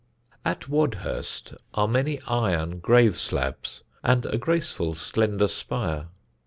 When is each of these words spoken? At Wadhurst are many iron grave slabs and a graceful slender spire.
At 0.43 0.67
Wadhurst 0.67 1.53
are 1.75 1.87
many 1.87 2.19
iron 2.23 2.79
grave 2.79 3.19
slabs 3.19 3.83
and 4.03 4.25
a 4.25 4.39
graceful 4.39 4.95
slender 4.95 5.47
spire. 5.47 6.07